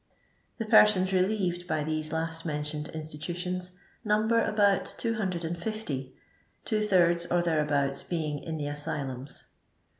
The 0.57 0.65
persons 0.65 1.13
relieved 1.13 1.67
by 1.67 1.83
these 1.83 2.11
last 2.11 2.43
mentioned 2.43 2.89
institu 2.91 3.35
tions 3.35 3.77
number 4.03 4.43
about 4.43 4.95
250, 4.97 6.15
two 6.65 6.81
thirds, 6.81 7.27
or 7.27 7.43
there 7.43 7.61
abouts, 7.63 8.01
being 8.01 8.39
in 8.39 8.57
the 8.57 8.65
asylums. 8.65 9.43